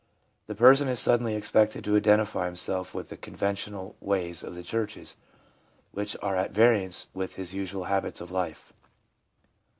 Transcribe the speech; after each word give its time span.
The 0.47 0.55
person 0.55 0.87
is 0.87 0.99
suddenly 0.99 1.35
expected 1.35 1.83
to 1.85 1.95
identify 1.95 2.47
himself 2.47 2.95
with 2.95 3.09
the 3.09 3.17
conven 3.17 3.53
tional 3.53 3.93
ways 3.99 4.43
of 4.43 4.55
the 4.55 4.63
churches, 4.63 5.15
which 5.91 6.17
are 6.23 6.35
at 6.35 6.53
variance 6.53 7.09
with 7.13 7.35
his 7.35 7.53
usual 7.53 7.83
habits 7.83 8.19
of 8.19 8.31
life. 8.31 8.73